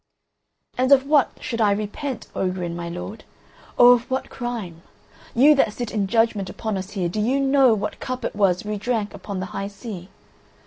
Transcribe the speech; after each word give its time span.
"And 0.79 0.91
of 0.91 1.05
what 1.05 1.29
should 1.41 1.61
I 1.61 1.71
repent, 1.71 2.25
Ogrin, 2.35 2.75
my 2.75 2.89
lord? 2.89 3.23
Or 3.77 3.93
of 3.93 4.09
what 4.09 4.31
crime? 4.31 4.81
You 5.35 5.53
that 5.53 5.73
sit 5.73 5.91
in 5.91 6.07
judgment 6.07 6.49
upon 6.49 6.75
us 6.75 6.93
here, 6.93 7.07
do 7.07 7.21
you 7.21 7.39
know 7.39 7.75
what 7.75 7.99
cup 7.99 8.25
it 8.25 8.35
was 8.35 8.65
we 8.65 8.79
drank 8.79 9.13
upon 9.13 9.39
the 9.39 9.45
high 9.53 9.67
sea? 9.67 10.09